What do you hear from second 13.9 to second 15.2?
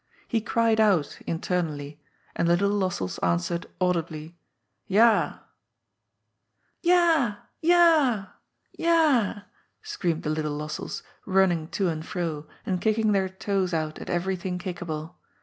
at everything kickable.